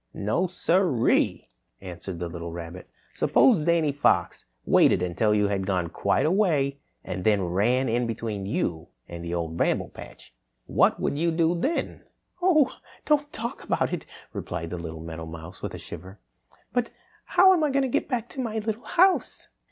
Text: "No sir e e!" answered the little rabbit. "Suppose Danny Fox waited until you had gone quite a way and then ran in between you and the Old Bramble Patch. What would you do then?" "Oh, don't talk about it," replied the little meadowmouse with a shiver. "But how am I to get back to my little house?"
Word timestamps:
"No 0.15 0.47
sir 0.47 1.09
e 1.11 1.15
e!" 1.19 1.47
answered 1.79 2.17
the 2.17 2.27
little 2.27 2.51
rabbit. 2.51 2.89
"Suppose 3.13 3.61
Danny 3.61 3.91
Fox 3.91 4.45
waited 4.65 5.03
until 5.03 5.31
you 5.31 5.47
had 5.49 5.67
gone 5.67 5.89
quite 5.89 6.25
a 6.25 6.31
way 6.31 6.79
and 7.03 7.23
then 7.23 7.43
ran 7.45 7.87
in 7.87 8.07
between 8.07 8.47
you 8.47 8.87
and 9.07 9.23
the 9.23 9.35
Old 9.35 9.57
Bramble 9.57 9.89
Patch. 9.89 10.33
What 10.65 10.99
would 10.99 11.19
you 11.19 11.29
do 11.29 11.53
then?" 11.53 12.01
"Oh, 12.41 12.73
don't 13.05 13.31
talk 13.31 13.63
about 13.63 13.93
it," 13.93 14.07
replied 14.33 14.71
the 14.71 14.79
little 14.79 15.01
meadowmouse 15.01 15.61
with 15.61 15.75
a 15.75 15.77
shiver. 15.77 16.17
"But 16.73 16.89
how 17.25 17.53
am 17.53 17.63
I 17.63 17.69
to 17.69 17.87
get 17.87 18.09
back 18.09 18.27
to 18.29 18.41
my 18.41 18.57
little 18.57 18.83
house?" 18.85 19.49